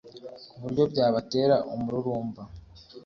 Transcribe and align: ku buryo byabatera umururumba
ku 0.51 0.57
buryo 0.63 0.83
byabatera 0.91 1.55
umururumba 1.73 2.41